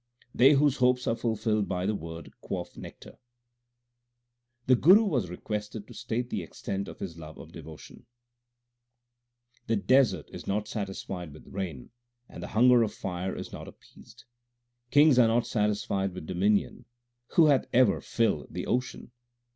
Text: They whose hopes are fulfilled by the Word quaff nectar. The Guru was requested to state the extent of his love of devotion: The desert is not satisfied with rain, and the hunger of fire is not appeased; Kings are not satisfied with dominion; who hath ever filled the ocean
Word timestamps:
They 0.33 0.53
whose 0.53 0.77
hopes 0.77 1.05
are 1.05 1.15
fulfilled 1.15 1.67
by 1.67 1.85
the 1.85 1.93
Word 1.93 2.31
quaff 2.41 2.75
nectar. 2.75 3.19
The 4.65 4.73
Guru 4.75 5.03
was 5.03 5.29
requested 5.29 5.85
to 5.85 5.93
state 5.93 6.31
the 6.31 6.41
extent 6.41 6.87
of 6.87 6.97
his 6.97 7.19
love 7.19 7.37
of 7.37 7.51
devotion: 7.51 8.07
The 9.67 9.75
desert 9.75 10.27
is 10.33 10.47
not 10.47 10.67
satisfied 10.67 11.31
with 11.33 11.45
rain, 11.53 11.91
and 12.27 12.41
the 12.41 12.47
hunger 12.57 12.81
of 12.81 12.95
fire 12.95 13.35
is 13.35 13.53
not 13.53 13.67
appeased; 13.67 14.23
Kings 14.89 15.19
are 15.19 15.27
not 15.27 15.45
satisfied 15.45 16.13
with 16.15 16.25
dominion; 16.25 16.85
who 17.35 17.45
hath 17.45 17.67
ever 17.71 18.01
filled 18.01 18.47
the 18.49 18.65
ocean 18.65 19.11